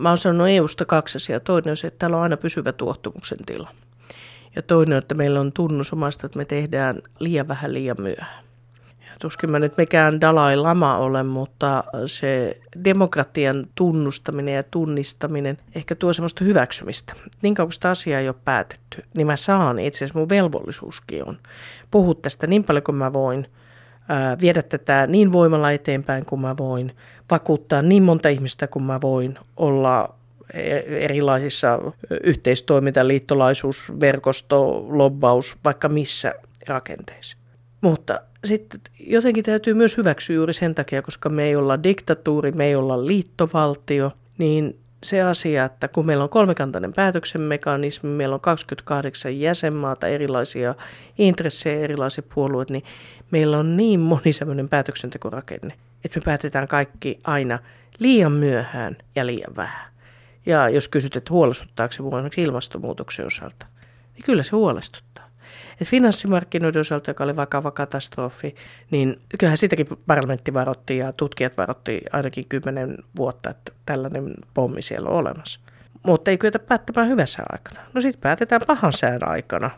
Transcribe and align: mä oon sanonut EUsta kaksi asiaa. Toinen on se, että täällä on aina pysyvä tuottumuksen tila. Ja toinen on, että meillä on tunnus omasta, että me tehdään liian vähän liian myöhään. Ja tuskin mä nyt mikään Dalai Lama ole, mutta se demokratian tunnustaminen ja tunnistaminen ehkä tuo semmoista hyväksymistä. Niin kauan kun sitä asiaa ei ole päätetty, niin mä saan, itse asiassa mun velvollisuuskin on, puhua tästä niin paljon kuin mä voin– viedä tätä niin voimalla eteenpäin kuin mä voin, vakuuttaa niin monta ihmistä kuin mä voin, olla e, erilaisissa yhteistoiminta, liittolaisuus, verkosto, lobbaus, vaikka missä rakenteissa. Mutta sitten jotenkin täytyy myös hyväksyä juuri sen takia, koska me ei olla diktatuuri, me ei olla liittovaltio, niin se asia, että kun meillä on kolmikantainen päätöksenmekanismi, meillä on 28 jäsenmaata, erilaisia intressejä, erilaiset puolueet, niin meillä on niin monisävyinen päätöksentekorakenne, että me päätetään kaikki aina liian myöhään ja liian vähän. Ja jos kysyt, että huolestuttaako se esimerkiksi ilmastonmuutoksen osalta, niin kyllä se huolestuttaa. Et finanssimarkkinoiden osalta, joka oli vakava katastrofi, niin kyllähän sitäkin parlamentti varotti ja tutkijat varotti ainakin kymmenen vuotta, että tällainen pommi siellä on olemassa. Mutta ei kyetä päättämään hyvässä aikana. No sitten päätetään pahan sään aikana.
mä 0.00 0.08
oon 0.08 0.18
sanonut 0.18 0.48
EUsta 0.48 0.84
kaksi 0.84 1.16
asiaa. 1.16 1.40
Toinen 1.40 1.70
on 1.70 1.76
se, 1.76 1.86
että 1.86 1.98
täällä 1.98 2.16
on 2.16 2.22
aina 2.22 2.36
pysyvä 2.36 2.72
tuottumuksen 2.72 3.38
tila. 3.46 3.70
Ja 4.56 4.62
toinen 4.62 4.96
on, 4.96 4.98
että 4.98 5.14
meillä 5.14 5.40
on 5.40 5.52
tunnus 5.52 5.92
omasta, 5.92 6.26
että 6.26 6.38
me 6.38 6.44
tehdään 6.44 7.02
liian 7.18 7.48
vähän 7.48 7.74
liian 7.74 7.96
myöhään. 8.00 8.44
Ja 9.00 9.12
tuskin 9.20 9.50
mä 9.50 9.58
nyt 9.58 9.76
mikään 9.76 10.20
Dalai 10.20 10.56
Lama 10.56 10.96
ole, 10.96 11.22
mutta 11.22 11.84
se 12.06 12.60
demokratian 12.84 13.66
tunnustaminen 13.74 14.54
ja 14.54 14.62
tunnistaminen 14.62 15.58
ehkä 15.74 15.94
tuo 15.94 16.12
semmoista 16.12 16.44
hyväksymistä. 16.44 17.14
Niin 17.42 17.54
kauan 17.54 17.66
kun 17.66 17.72
sitä 17.72 17.90
asiaa 17.90 18.20
ei 18.20 18.28
ole 18.28 18.36
päätetty, 18.44 19.04
niin 19.14 19.26
mä 19.26 19.36
saan, 19.36 19.78
itse 19.78 19.98
asiassa 19.98 20.18
mun 20.18 20.28
velvollisuuskin 20.28 21.28
on, 21.28 21.38
puhua 21.90 22.14
tästä 22.14 22.46
niin 22.46 22.64
paljon 22.64 22.82
kuin 22.82 22.96
mä 22.96 23.12
voin– 23.12 23.46
viedä 24.40 24.62
tätä 24.62 25.06
niin 25.06 25.32
voimalla 25.32 25.70
eteenpäin 25.70 26.24
kuin 26.24 26.40
mä 26.40 26.56
voin, 26.56 26.96
vakuuttaa 27.30 27.82
niin 27.82 28.02
monta 28.02 28.28
ihmistä 28.28 28.66
kuin 28.66 28.82
mä 28.82 29.00
voin, 29.00 29.38
olla 29.56 30.14
e, 30.54 30.76
erilaisissa 30.76 31.78
yhteistoiminta, 32.24 33.08
liittolaisuus, 33.08 33.92
verkosto, 34.00 34.86
lobbaus, 34.88 35.56
vaikka 35.64 35.88
missä 35.88 36.34
rakenteissa. 36.66 37.36
Mutta 37.80 38.20
sitten 38.44 38.80
jotenkin 39.00 39.44
täytyy 39.44 39.74
myös 39.74 39.96
hyväksyä 39.96 40.36
juuri 40.36 40.52
sen 40.52 40.74
takia, 40.74 41.02
koska 41.02 41.28
me 41.28 41.44
ei 41.44 41.56
olla 41.56 41.82
diktatuuri, 41.82 42.52
me 42.52 42.66
ei 42.66 42.74
olla 42.74 43.06
liittovaltio, 43.06 44.12
niin 44.38 44.79
se 45.02 45.22
asia, 45.22 45.64
että 45.64 45.88
kun 45.88 46.06
meillä 46.06 46.24
on 46.24 46.30
kolmikantainen 46.30 46.92
päätöksenmekanismi, 46.92 48.10
meillä 48.10 48.34
on 48.34 48.40
28 48.40 49.40
jäsenmaata, 49.40 50.06
erilaisia 50.06 50.74
intressejä, 51.18 51.80
erilaiset 51.80 52.26
puolueet, 52.34 52.70
niin 52.70 52.84
meillä 53.30 53.58
on 53.58 53.76
niin 53.76 54.00
monisävyinen 54.00 54.68
päätöksentekorakenne, 54.68 55.74
että 56.04 56.20
me 56.20 56.24
päätetään 56.24 56.68
kaikki 56.68 57.20
aina 57.24 57.58
liian 57.98 58.32
myöhään 58.32 58.96
ja 59.16 59.26
liian 59.26 59.56
vähän. 59.56 59.90
Ja 60.46 60.68
jos 60.68 60.88
kysyt, 60.88 61.16
että 61.16 61.32
huolestuttaako 61.32 61.92
se 61.92 62.02
esimerkiksi 62.02 62.42
ilmastonmuutoksen 62.42 63.26
osalta, 63.26 63.66
niin 64.14 64.24
kyllä 64.24 64.42
se 64.42 64.50
huolestuttaa. 64.50 65.29
Et 65.80 65.88
finanssimarkkinoiden 65.88 66.80
osalta, 66.80 67.10
joka 67.10 67.24
oli 67.24 67.36
vakava 67.36 67.70
katastrofi, 67.70 68.54
niin 68.90 69.20
kyllähän 69.38 69.58
sitäkin 69.58 69.86
parlamentti 70.06 70.54
varotti 70.54 70.98
ja 70.98 71.12
tutkijat 71.12 71.56
varotti 71.56 72.00
ainakin 72.12 72.48
kymmenen 72.48 72.98
vuotta, 73.16 73.50
että 73.50 73.72
tällainen 73.86 74.34
pommi 74.54 74.82
siellä 74.82 75.08
on 75.08 75.16
olemassa. 75.16 75.60
Mutta 76.02 76.30
ei 76.30 76.38
kyetä 76.38 76.58
päättämään 76.58 77.08
hyvässä 77.08 77.42
aikana. 77.52 77.80
No 77.94 78.00
sitten 78.00 78.20
päätetään 78.20 78.60
pahan 78.66 78.92
sään 78.92 79.28
aikana. 79.28 79.70